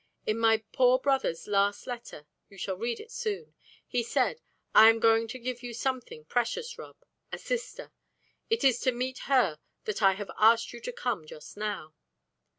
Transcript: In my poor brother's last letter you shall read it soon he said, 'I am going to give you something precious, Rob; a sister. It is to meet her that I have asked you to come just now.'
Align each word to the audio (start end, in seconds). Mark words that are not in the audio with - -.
In 0.25 0.39
my 0.39 0.63
poor 0.73 0.97
brother's 0.97 1.45
last 1.47 1.85
letter 1.85 2.25
you 2.49 2.57
shall 2.57 2.73
read 2.75 2.99
it 2.99 3.11
soon 3.11 3.53
he 3.87 4.01
said, 4.01 4.41
'I 4.73 4.89
am 4.89 4.99
going 4.99 5.27
to 5.27 5.37
give 5.37 5.61
you 5.61 5.75
something 5.75 6.25
precious, 6.25 6.75
Rob; 6.75 6.95
a 7.31 7.37
sister. 7.37 7.91
It 8.49 8.63
is 8.63 8.79
to 8.79 8.91
meet 8.91 9.19
her 9.29 9.59
that 9.85 10.01
I 10.01 10.13
have 10.13 10.31
asked 10.39 10.73
you 10.73 10.79
to 10.81 10.91
come 10.91 11.27
just 11.27 11.55
now.' 11.55 11.93